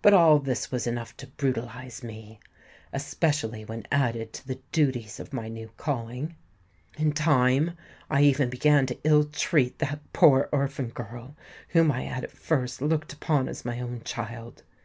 But 0.00 0.12
all 0.14 0.38
this 0.38 0.70
was 0.70 0.86
enough 0.86 1.16
to 1.16 1.26
brutalize 1.26 2.00
me,—especially 2.04 3.64
when 3.64 3.82
added 3.90 4.32
to 4.34 4.46
the 4.46 4.60
duties 4.70 5.18
of 5.18 5.32
my 5.32 5.48
new 5.48 5.72
calling. 5.76 6.36
In 6.96 7.10
time 7.10 7.76
I 8.08 8.22
even 8.22 8.48
began 8.48 8.86
to 8.86 8.98
ill 9.02 9.24
treat 9.24 9.80
that 9.80 9.98
poor 10.12 10.48
orphan 10.52 10.90
girl 10.90 11.34
whom 11.70 11.90
I 11.90 12.02
had 12.02 12.22
at 12.22 12.30
first 12.30 12.80
looked 12.80 13.12
upon 13.12 13.48
as 13.48 13.64
my 13.64 13.80
own 13.80 14.02
child. 14.04 14.62